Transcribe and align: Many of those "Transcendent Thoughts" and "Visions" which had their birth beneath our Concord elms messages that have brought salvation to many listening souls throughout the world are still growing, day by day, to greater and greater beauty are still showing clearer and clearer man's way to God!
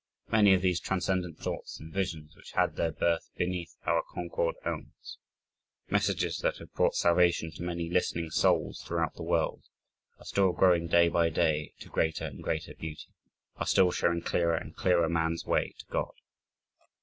Many 0.31 0.55
of 0.55 0.63
those 0.63 0.79
"Transcendent 0.79 1.37
Thoughts" 1.37 1.79
and 1.79 1.93
"Visions" 1.93 2.35
which 2.35 2.53
had 2.53 2.75
their 2.75 2.91
birth 2.91 3.29
beneath 3.37 3.75
our 3.85 4.01
Concord 4.15 4.55
elms 4.65 5.19
messages 5.91 6.39
that 6.39 6.57
have 6.57 6.73
brought 6.73 6.95
salvation 6.95 7.51
to 7.51 7.61
many 7.61 7.87
listening 7.87 8.31
souls 8.31 8.81
throughout 8.81 9.13
the 9.13 9.21
world 9.21 9.65
are 10.17 10.25
still 10.25 10.53
growing, 10.53 10.87
day 10.87 11.07
by 11.07 11.29
day, 11.29 11.75
to 11.81 11.89
greater 11.89 12.25
and 12.25 12.41
greater 12.41 12.73
beauty 12.73 13.13
are 13.57 13.67
still 13.67 13.91
showing 13.91 14.23
clearer 14.23 14.55
and 14.55 14.75
clearer 14.75 15.07
man's 15.07 15.45
way 15.45 15.75
to 15.77 15.85
God! 15.85 16.15